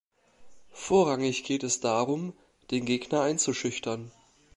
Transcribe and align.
Vorrangig 0.73 1.43
geht 1.43 1.61
es 1.61 1.79
darum, 1.79 2.33
den 2.71 2.85
Gegner 2.85 3.21
einzuschüchtern. 3.21 4.09